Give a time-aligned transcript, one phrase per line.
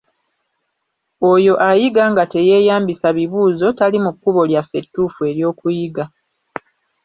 [1.31, 6.05] Oyo ayiga nga teyeeyambisa bibuuzo, tali mu kkubo lyaffe ettuufu ery'okuyiga.